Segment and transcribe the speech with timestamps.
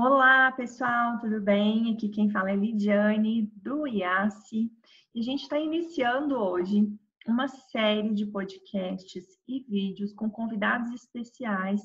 [0.00, 1.92] Olá, pessoal, tudo bem?
[1.92, 4.70] Aqui quem fala é Lidiane, do IASI.
[5.12, 6.86] E a gente está iniciando hoje
[7.26, 11.80] uma série de podcasts e vídeos com convidados especiais.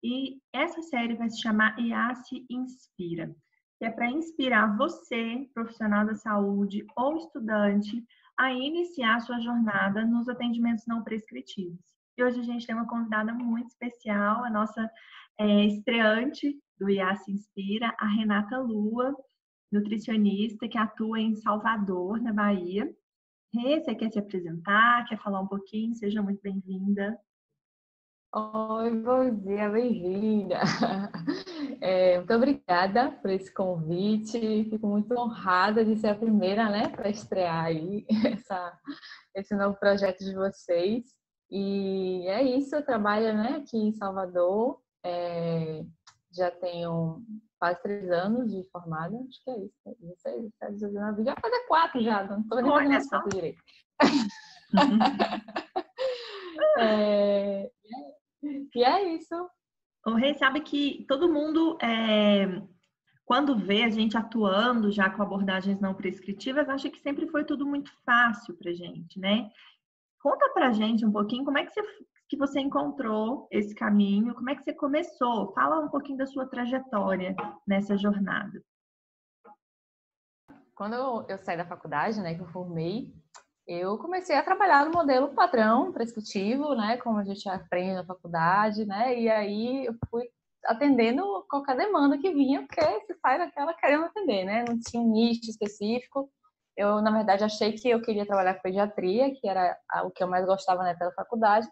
[0.00, 3.34] E essa série vai se chamar IASI Inspira,
[3.80, 8.00] que é para inspirar você, profissional da saúde ou estudante,
[8.38, 11.96] a iniciar sua jornada nos atendimentos não prescritivos.
[12.16, 14.88] E hoje a gente tem uma convidada muito especial, a nossa
[15.38, 19.14] é, estreante do IAS Inspira, a Renata Lua,
[19.72, 22.88] nutricionista que atua em Salvador, na Bahia.
[23.54, 25.06] Rê, você quer se apresentar?
[25.06, 25.94] Quer falar um pouquinho?
[25.94, 27.18] Seja muito bem-vinda.
[28.34, 30.60] Oi, bom dia, bem-vinda.
[31.78, 34.64] É, muito obrigada por esse convite.
[34.70, 38.78] Fico muito honrada de ser a primeira, né, para estrear aí essa,
[39.34, 41.04] esse novo projeto de vocês.
[41.50, 44.80] E é isso, eu trabalho né, aqui em Salvador.
[45.06, 45.84] É,
[46.32, 47.22] já tenho
[47.58, 50.48] quase três anos de formada, acho que é isso.
[50.48, 53.62] Está desenvolvendo a vida, já fazer quatro já, não estou nem fazendo contas direito.
[56.78, 57.70] é,
[58.74, 59.48] e é isso.
[60.04, 62.60] O Rei sabe que todo mundo, é,
[63.24, 67.64] quando vê a gente atuando já com abordagens não prescritivas, acha que sempre foi tudo
[67.64, 69.50] muito fácil para gente, né?
[70.20, 71.82] Conta pra gente um pouquinho como é que você
[72.28, 74.34] que você encontrou esse caminho?
[74.34, 75.52] Como é que você começou?
[75.52, 77.34] Fala um pouquinho da sua trajetória
[77.66, 78.60] nessa jornada.
[80.74, 80.94] Quando
[81.28, 83.10] eu, saí da faculdade, né, que eu formei,
[83.66, 88.84] eu comecei a trabalhar no modelo padrão prescritivo, né, como a gente aprende na faculdade,
[88.84, 90.28] né, e aí eu fui
[90.66, 95.10] atendendo qualquer demanda que vinha, porque se sai daquela querendo atender, né, não tinha um
[95.10, 96.30] nicho específico.
[96.76, 100.28] Eu, na verdade, achei que eu queria trabalhar com pediatria, que era o que eu
[100.28, 101.66] mais gostava né, pela faculdade,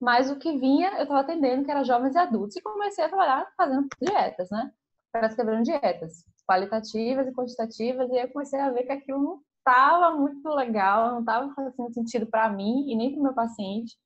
[0.00, 3.08] mas o que vinha, eu estava atendendo, que era jovens e adultos, e comecei a
[3.08, 4.70] trabalhar fazendo dietas, né?
[5.12, 10.16] Prescrevendo dietas, qualitativas e quantitativas, e aí eu comecei a ver que aquilo não estava
[10.16, 13.96] muito legal, não estava fazendo sentido para mim e nem para meu paciente,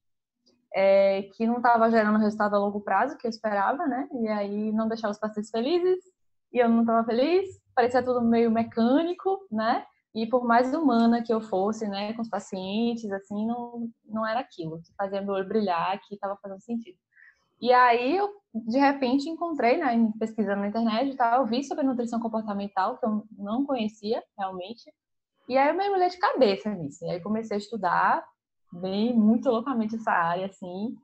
[0.75, 4.08] é, que não estava gerando resultado a longo prazo que eu esperava, né?
[4.12, 5.98] E aí não deixava os pacientes felizes,
[6.52, 9.84] e eu não estava feliz, parecia tudo meio mecânico, né?
[10.14, 14.40] E por mais humana que eu fosse, né, com os pacientes, assim, não, não era
[14.40, 16.98] aquilo que fazia meu olho brilhar, que estava fazendo sentido.
[17.60, 21.84] E aí eu, de repente, encontrei, né, pesquisando na internet e tal, eu vi sobre
[21.84, 24.92] nutrição comportamental, que eu não conhecia realmente,
[25.48, 27.04] e aí eu mergulhei de cabeça nisso.
[27.04, 28.24] E aí comecei a estudar
[28.72, 30.94] bem, muito loucamente essa área, assim,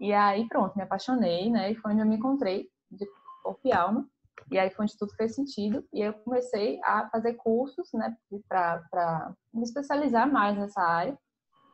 [0.00, 3.06] e aí pronto, me apaixonei, né, e foi onde eu me encontrei, de
[3.42, 4.08] corpo e alma,
[4.50, 5.84] e aí foi onde tudo fez sentido.
[5.92, 8.14] E eu comecei a fazer cursos, né,
[8.48, 11.18] para me especializar mais nessa área,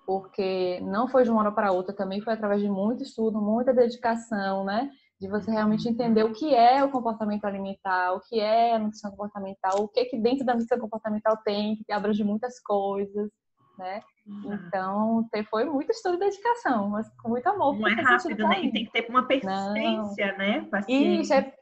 [0.07, 3.73] porque não foi de uma hora para outra, também foi através de muito estudo, muita
[3.73, 4.91] dedicação, né,
[5.21, 9.11] de você realmente entender o que é o comportamento alimentar, o que é a nutrição
[9.12, 13.31] comportamental, o que que dentro da nutrição comportamental tem, que abrange muitas coisas,
[13.79, 14.03] né?
[14.27, 14.55] Uhum.
[14.55, 17.79] Então, foi muito estudo e dedicação, mas com muito amor.
[17.79, 18.71] Não é rápido, né?
[18.71, 20.39] Tem que ter uma persistência, não.
[20.39, 20.69] né?
[20.71, 21.21] Paciência.
[21.21, 21.55] Isso, é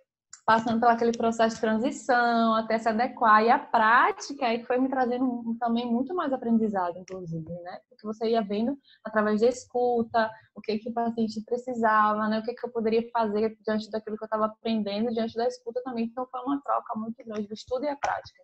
[0.45, 3.45] passando por aquele processo de transição até se adequar.
[3.45, 7.79] E a prática aí foi me trazendo também muito mais aprendizado, inclusive, né?
[7.89, 12.41] Porque você ia vendo através da escuta o que, que o paciente precisava, né?
[12.41, 15.81] O que, que eu poderia fazer diante daquilo que eu estava aprendendo, diante da escuta
[15.85, 16.07] também.
[16.07, 18.43] Então foi uma troca muito grande do estudo e a prática.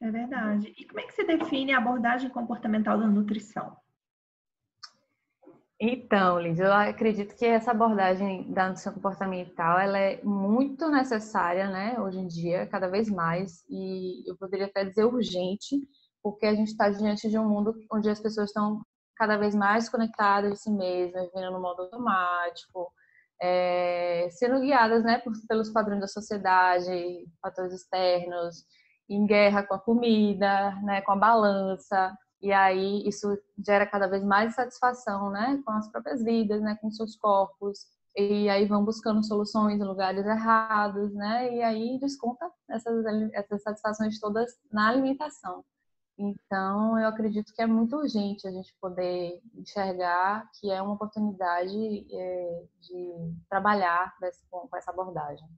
[0.00, 0.74] É verdade.
[0.76, 3.76] E como é que você define a abordagem comportamental da nutrição?
[5.86, 12.00] Então, Liz, eu acredito que essa abordagem da nutrição comportamental ela é muito necessária, né,
[12.00, 15.78] hoje em dia, cada vez mais, e eu poderia até dizer urgente,
[16.22, 18.80] porque a gente está diante de um mundo onde as pessoas estão
[19.14, 22.90] cada vez mais conectadas a si mesmas, vivendo no modo automático,
[23.42, 28.64] é, sendo guiadas, né, por, pelos padrões da sociedade, fatores externos,
[29.06, 33.26] em guerra com a comida, né, com a balança, e aí isso
[33.58, 37.86] gera cada vez mais satisfação, né, com as próprias vidas, né, com seus corpos.
[38.14, 41.52] E aí vão buscando soluções em lugares errados, né?
[41.54, 43.02] E aí desconta essas,
[43.32, 45.64] essas satisfações todas na alimentação.
[46.18, 52.06] Então, eu acredito que é muito urgente a gente poder enxergar que é uma oportunidade
[52.12, 54.14] é, de trabalhar
[54.50, 55.48] com essa abordagem.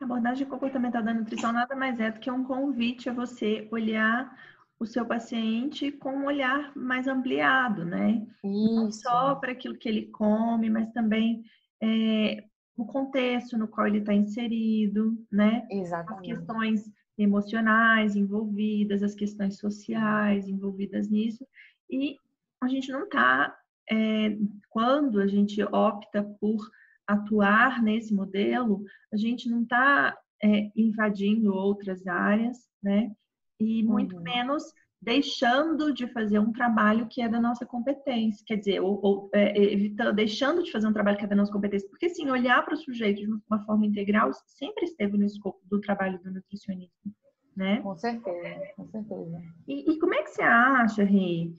[0.00, 4.30] A abordagem comportamental da nutrição nada mais é do que um convite a você olhar
[4.80, 8.26] o seu paciente com um olhar mais ampliado, né?
[8.42, 8.74] Isso.
[8.74, 11.44] Não só para aquilo que ele come, mas também
[11.82, 12.42] é,
[12.74, 15.66] o contexto no qual ele está inserido, né?
[15.70, 16.32] Exatamente.
[16.32, 21.46] As questões emocionais envolvidas, as questões sociais envolvidas nisso.
[21.90, 22.16] E
[22.62, 23.54] a gente não está,
[23.90, 24.38] é,
[24.70, 26.70] quando a gente opta por
[27.06, 28.82] atuar nesse modelo,
[29.12, 33.14] a gente não está é, invadindo outras áreas, né?
[33.60, 34.22] E muito uhum.
[34.22, 34.64] menos
[35.00, 39.56] deixando de fazer um trabalho que é da nossa competência, quer dizer, ou, ou é,
[39.58, 42.74] evitando, deixando de fazer um trabalho que é da nossa competência, porque assim, olhar para
[42.74, 47.10] o sujeito de uma forma integral sempre esteve no escopo do trabalho do nutricionista,
[47.56, 47.80] né?
[47.80, 49.42] Com certeza, com certeza.
[49.66, 51.50] E, e como é que você acha, Rê?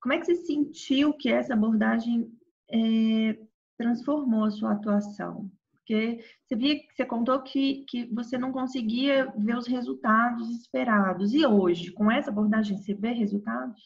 [0.00, 2.32] Como é que você sentiu que essa abordagem
[2.70, 3.38] é,
[3.76, 5.50] transformou a sua atuação?
[5.82, 11.34] Porque você via você contou que, que você não conseguia ver os resultados esperados.
[11.34, 13.80] E hoje, com essa abordagem, você vê resultados?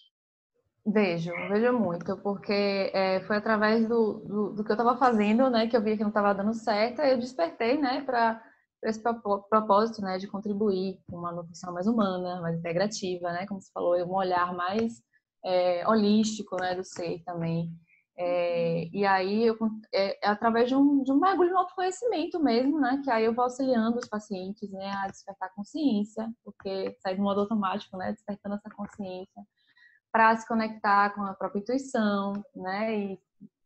[0.88, 5.66] Vejo, vejo muito, porque é, foi através do, do, do que eu estava fazendo, né,
[5.66, 8.40] que eu via que não estava dando certo, eu despertei, né, para
[8.84, 13.68] esse propósito, né, de contribuir com uma nutrição mais humana, mais integrativa, né, como você
[13.72, 15.02] falou, um olhar mais
[15.44, 17.68] é, holístico, né, do ser também.
[18.18, 19.58] É, e aí, eu,
[19.92, 23.00] é, é, através de um, de um mergulho no autoconhecimento mesmo, né?
[23.04, 24.90] Que aí eu vou auxiliando os pacientes, né?
[25.04, 28.12] A despertar consciência, porque sai do modo automático, né?
[28.12, 29.42] Despertando essa consciência
[30.10, 32.98] para se conectar com a própria intuição, né?
[32.98, 33.20] E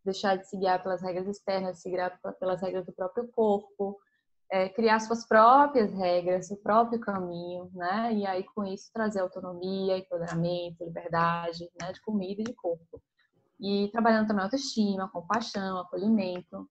[0.04, 3.96] deixar de se guiar pelas regras externas, se guiar pelas regras do próprio corpo,
[4.50, 8.12] é, criar suas próprias regras, seu próprio caminho, né?
[8.14, 11.92] E aí, com isso, trazer autonomia, empoderamento, liberdade, né?
[11.92, 13.00] De comida e de corpo
[13.60, 16.68] e trabalhando também a autoestima, compaixão, acolhimento,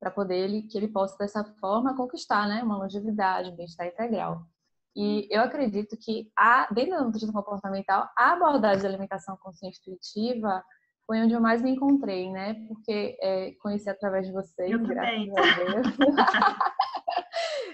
[0.00, 4.46] para poder ele, que ele possa dessa forma conquistar, né, uma longevidade, um bem-estar integral.
[4.94, 10.62] E eu acredito que a, dentro da nutrição comportamental, a abordagem de alimentação consciente intuitiva
[11.06, 12.54] foi onde eu mais me encontrei, né?
[12.66, 15.32] Porque é, conheci através de vocês, eu graças também.
[15.36, 15.86] a Deus.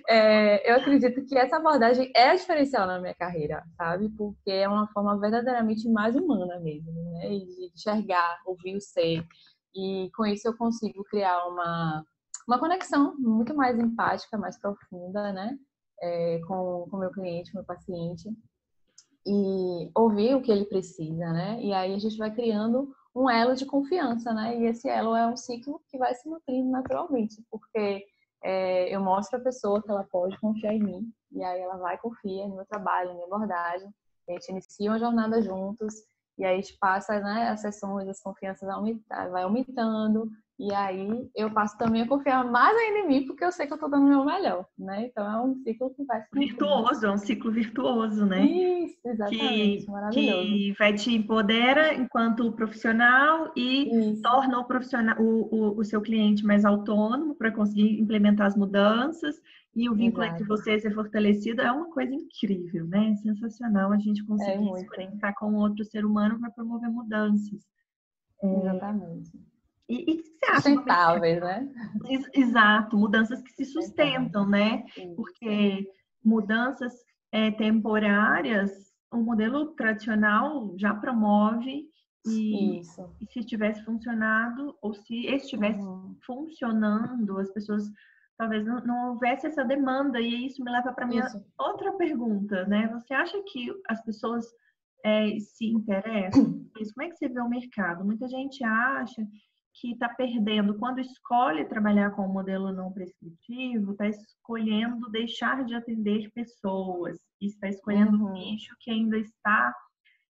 [0.08, 4.10] é, eu acredito que essa abordagem é diferencial na minha carreira, sabe?
[4.10, 7.28] Porque é uma forma verdadeiramente mais humana mesmo, né?
[7.28, 9.26] De enxergar, ouvir o ser.
[9.74, 12.04] E com isso eu consigo criar uma,
[12.46, 15.58] uma conexão muito mais empática, mais profunda, né?
[16.00, 18.28] É, com o meu cliente, meu paciente.
[19.26, 21.62] E ouvir o que ele precisa, né?
[21.62, 24.58] E aí a gente vai criando um elo de confiança, né?
[24.58, 28.04] E esse elo é um ciclo que vai se nutrindo naturalmente, porque
[28.44, 31.96] é, eu mostro a pessoa que ela pode confiar em mim, e aí ela vai
[31.96, 33.88] confia no meu trabalho, na minha abordagem,
[34.28, 35.94] a gente inicia uma jornada juntos,
[36.36, 38.68] e aí a gente passa né, as sessões, as confianças
[39.08, 43.50] vai aumentando, e aí eu passo também a confiar mais ainda em mim, porque eu
[43.50, 45.06] sei que eu estou dando o meu melhor, né?
[45.06, 48.44] Então é um ciclo que vai se Virtuoso, é um ciclo virtuoso, né?
[48.44, 50.42] Isso, exatamente, que, maravilhoso.
[50.42, 54.22] Que vai te empodera enquanto profissional e Isso.
[54.22, 59.40] torna o, profissional, o, o, o seu cliente mais autônomo para conseguir implementar as mudanças
[59.74, 60.36] e o vínculo Exato.
[60.36, 63.10] entre vocês é fortalecido, é uma coisa incrível, né?
[63.10, 67.66] É sensacional a gente conseguir é se conectar com outro ser humano para promover mudanças.
[68.40, 69.32] É, Exatamente.
[69.88, 70.60] E, e o que você acha?
[70.62, 71.68] Sustentáveis, né?
[72.32, 74.84] Exato, mudanças que se sustentam, né?
[75.16, 75.86] Porque
[76.24, 76.92] mudanças
[77.30, 78.70] é, temporárias,
[79.12, 81.88] o modelo tradicional já promove
[82.26, 82.84] e, e,
[83.26, 86.16] se tivesse funcionado, ou se estivesse uhum.
[86.24, 87.84] funcionando, as pessoas
[88.38, 91.44] talvez não, não, houvesse essa demanda, e isso me leva para minha isso.
[91.58, 92.88] outra pergunta, né?
[92.88, 94.46] Você acha que as pessoas
[95.04, 96.64] é, se interessam?
[96.94, 98.04] Como é que você vê o mercado?
[98.04, 99.22] Muita gente acha
[99.74, 105.64] que está perdendo, quando escolhe trabalhar com o um modelo não prescritivo, está escolhendo deixar
[105.64, 108.30] de atender pessoas, está escolhendo uhum.
[108.30, 109.74] um nicho que ainda está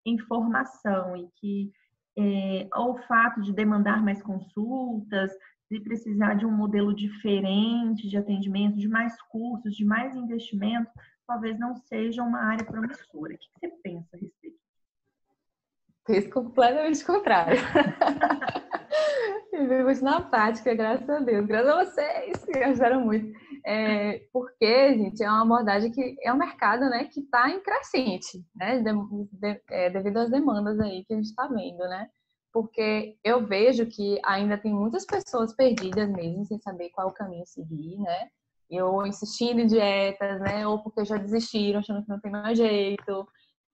[0.05, 1.71] em formação e que
[2.19, 5.31] é, o fato de demandar mais consultas,
[5.71, 10.91] de precisar de um modelo diferente de atendimento, de mais cursos, de mais investimento,
[11.27, 13.35] talvez não seja uma área promissora.
[13.35, 14.59] O que você pensa a respeito?
[16.05, 17.59] Penso completamente contrário.
[19.51, 21.47] Vivemos na prática, graças a Deus.
[21.47, 23.33] Graças a vocês que ajudaram muito.
[23.65, 28.45] É, porque, gente, é uma abordagem que é um mercado né, que está em crescente,
[28.55, 28.79] né?
[28.79, 28.93] De,
[29.33, 32.09] de, é, devido às demandas aí que a gente está vendo, né?
[32.53, 37.47] Porque eu vejo que ainda tem muitas pessoas perdidas mesmo, sem saber qual o caminho
[37.47, 38.29] seguir, né?
[38.83, 40.67] Ou insistindo em dietas, né?
[40.67, 43.27] Ou porque já desistiram, achando que não tem mais jeito.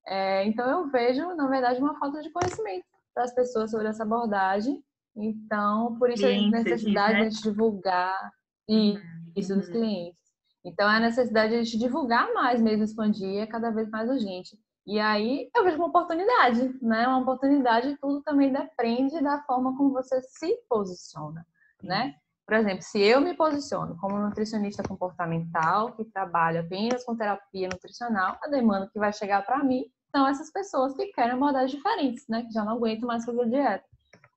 [0.06, 4.82] É, então eu vejo, na verdade, uma falta de conhecimento das pessoas sobre essa abordagem
[5.16, 7.28] então, por isso clientes, a necessidade né?
[7.28, 8.32] de divulgar
[8.68, 9.00] e uhum.
[9.36, 9.72] isso dos uhum.
[9.72, 10.24] clientes.
[10.64, 14.08] Então, é a necessidade de a gente divulgar mais mesmo, expandir, é cada vez mais
[14.08, 14.58] urgente.
[14.86, 17.06] E aí, eu vejo uma oportunidade, né?
[17.06, 21.46] Uma oportunidade, tudo também depende da forma como você se posiciona,
[21.82, 22.14] né?
[22.46, 28.38] Por exemplo, se eu me posiciono como nutricionista comportamental, que trabalha apenas com terapia nutricional,
[28.42, 32.42] a demanda que vai chegar para mim são essas pessoas que querem abordagens diferentes, né?
[32.42, 33.84] Que já não aguentam mais fazer dieta.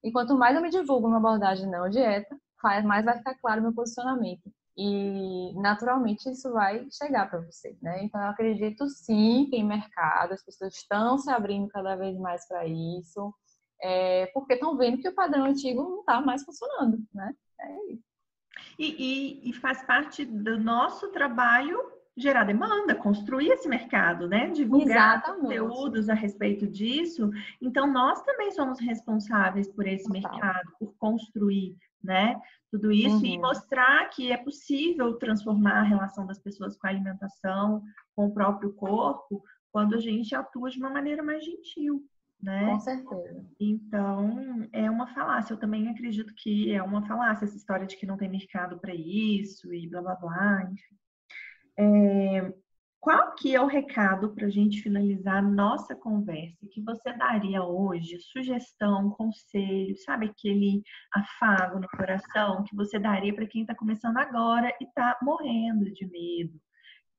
[0.08, 2.40] E quanto mais eu me divulgo uma abordagem não dieta,
[2.86, 4.50] mais vai ficar claro meu posicionamento.
[4.78, 8.04] e naturalmente isso vai chegar para você, né?
[8.04, 12.48] Então eu acredito sim que em mercado as pessoas estão se abrindo cada vez mais
[12.48, 13.34] para isso,
[13.82, 17.34] é, porque estão vendo que o padrão antigo não está mais funcionando, né?
[17.60, 18.04] É isso.
[18.80, 21.78] E, e, e faz parte do nosso trabalho
[22.18, 24.50] gerar demanda, construir esse mercado, né?
[24.50, 25.42] Divulgar Exatamente.
[25.42, 27.30] conteúdos a respeito disso.
[27.62, 30.32] Então, nós também somos responsáveis por esse Total.
[30.32, 32.36] mercado, por construir, né?
[32.72, 33.26] Tudo isso uhum.
[33.26, 37.84] e mostrar que é possível transformar a relação das pessoas com a alimentação,
[38.16, 42.04] com o próprio corpo, quando a gente atua de uma maneira mais gentil.
[42.42, 42.66] Né?
[42.66, 43.46] Com certeza.
[43.60, 45.54] Então, é uma falácia.
[45.54, 48.94] Eu também acredito que é uma falácia essa história de que não tem mercado para
[48.94, 50.98] isso e blá blá blá, enfim.
[51.80, 52.54] É,
[53.00, 58.20] qual que é o recado para a gente finalizar nossa conversa que você daria hoje?
[58.20, 60.82] Sugestão, conselho, sabe aquele
[61.14, 66.06] afago no coração que você daria para quem está começando agora e está morrendo de
[66.06, 66.60] medo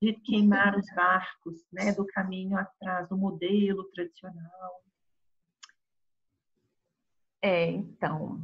[0.00, 4.82] de queimar os barcos, né, do caminho atrás do modelo tradicional?
[7.42, 8.40] É, então,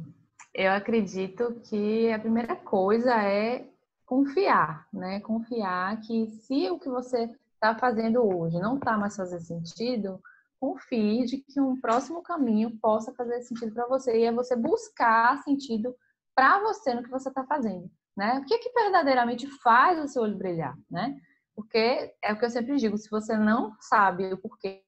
[0.53, 3.69] eu acredito que a primeira coisa é
[4.05, 5.19] confiar, né?
[5.19, 10.21] Confiar que se o que você está fazendo hoje não está mais fazendo sentido,
[10.59, 15.41] confie de que um próximo caminho possa fazer sentido para você e é você buscar
[15.43, 15.95] sentido
[16.35, 18.39] para você no que você está fazendo, né?
[18.39, 21.15] O que é que verdadeiramente faz o seu olho brilhar, né?
[21.55, 24.84] Porque é o que eu sempre digo, se você não sabe o porquê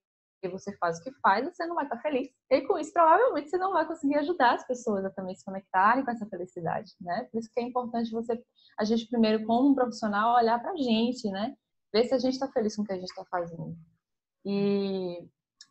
[0.50, 2.30] você faz o que faz, você não vai estar feliz.
[2.50, 6.04] E com isso, provavelmente, você não vai conseguir ajudar as pessoas a também se conectarem
[6.04, 7.28] com essa felicidade, né?
[7.32, 8.42] Por isso que é importante você,
[8.80, 11.56] a gente primeiro, como um profissional, olhar pra gente, né?
[11.94, 13.78] Ver se a gente está feliz com o que a gente está fazendo.
[14.46, 15.28] E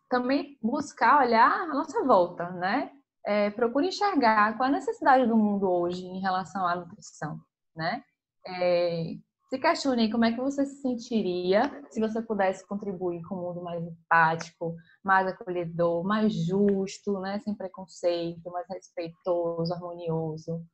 [0.09, 2.93] também buscar olhar a nossa volta, né?
[3.25, 7.41] É, procure enxergar qual é a necessidade do mundo hoje em relação à nutrição,
[7.75, 8.05] né?
[8.47, 9.17] É,
[9.49, 13.63] se questione como é que você se sentiria se você pudesse contribuir com um mundo
[13.63, 14.75] mais empático,
[15.05, 17.39] mais acolhedor, mais justo, né?
[17.41, 20.65] sem preconceito, mais respeitoso, harmonioso,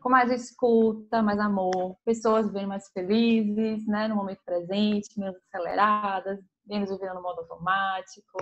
[0.00, 4.06] com mais escuta, mais amor, pessoas bem mais felizes, né?
[4.06, 8.38] no momento presente, menos aceleradas, menos vivendo no modo automático,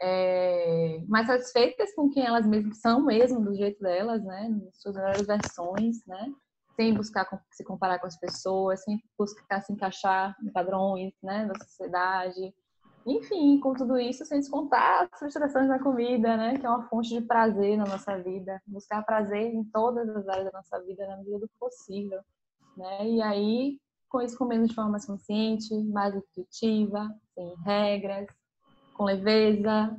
[0.00, 4.48] é, mais satisfeitas com quem elas mesmas são mesmo, do jeito delas, né?
[4.74, 6.32] suas melhores versões, né?
[6.80, 11.54] Sem buscar se comparar com as pessoas, sem buscar se encaixar em padrões né, da
[11.62, 12.54] sociedade.
[13.06, 17.10] Enfim, com tudo isso, sem descontar as frustrações na comida, né, que é uma fonte
[17.10, 18.62] de prazer na nossa vida.
[18.66, 22.20] Buscar prazer em todas as áreas da nossa vida, na medida do possível.
[22.74, 23.10] Né?
[23.10, 28.26] E aí, com isso, comendo de forma mais consciente, mais intuitiva, sem regras,
[28.94, 29.94] com leveza.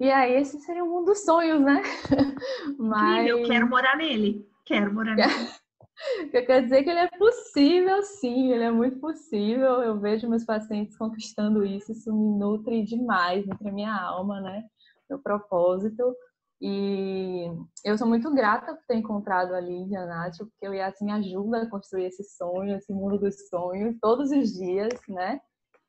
[0.00, 1.82] E aí, esse seria o mundo dos sonhos, né?
[2.78, 3.28] Mas...
[3.28, 4.48] Eu quero morar nele.
[4.64, 5.28] Quero morar nele.
[6.32, 9.82] Eu quero dizer que ele é possível, sim, ele é muito possível.
[9.82, 14.64] Eu vejo meus pacientes conquistando isso, isso me nutre demais, nutre a minha alma, né?
[15.10, 16.14] Meu propósito.
[16.60, 17.46] E
[17.84, 21.62] eu sou muito grata por ter encontrado a Lídia, Nath, porque o Yassi me ajuda
[21.62, 25.40] a construir esse sonho, esse mundo dos sonhos, todos os dias, né?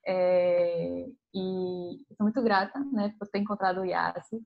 [0.06, 1.06] É...
[1.34, 4.42] E sou muito grata, né, por ter encontrado o Yassi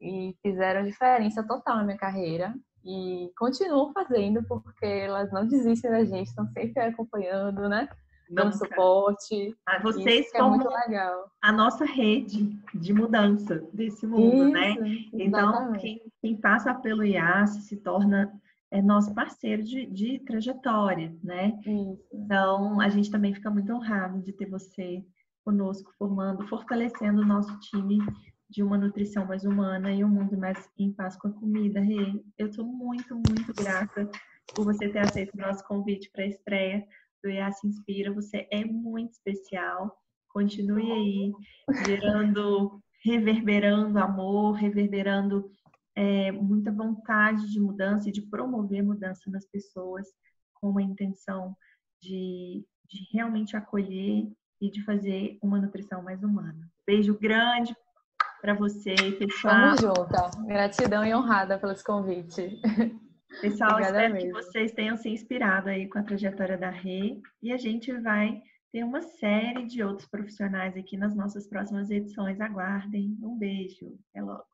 [0.00, 2.54] e fizeram diferença total na minha carreira
[2.86, 7.88] e continuam fazendo porque elas não desistem da gente, estão sempre acompanhando, né?
[8.30, 9.56] Dando suporte.
[9.66, 14.70] Ah, vocês são é a nossa rede de mudança desse mundo, né?
[14.72, 15.24] Isso, né?
[15.24, 18.32] Então, quem, quem, passa pelo IAS se torna
[18.70, 21.58] é nosso parceiro de, de trajetória, né?
[21.60, 21.98] Isso.
[22.12, 25.04] Então, a gente também fica muito honrado de ter você
[25.44, 27.98] conosco, formando, fortalecendo o nosso time
[28.48, 31.80] de uma nutrição mais humana e um mundo mais em paz com a comida.
[31.80, 34.08] Rê, eu estou muito, muito grata
[34.54, 36.86] por você ter aceito o nosso convite para a estreia
[37.22, 38.12] do IA Se Inspira.
[38.12, 40.00] Você é muito especial.
[40.28, 41.32] Continue aí,
[41.86, 45.50] gerando, reverberando amor, reverberando
[45.94, 50.06] é, muita vontade de mudança e de promover mudança nas pessoas
[50.54, 51.56] com a intenção
[52.00, 56.70] de, de realmente acolher e de fazer uma nutrição mais humana.
[56.86, 57.74] Beijo grande
[58.46, 59.54] para você, pessoal.
[59.54, 60.46] Vamos junto.
[60.46, 62.60] Gratidão e honrada pelo convite.
[63.40, 64.28] Pessoal, Obrigada espero mesmo.
[64.28, 68.40] que vocês tenham se inspirado aí com a trajetória da Rê e a gente vai
[68.72, 72.40] ter uma série de outros profissionais aqui nas nossas próximas edições.
[72.40, 73.18] Aguardem.
[73.20, 73.98] Um beijo.
[74.10, 74.44] Até logo.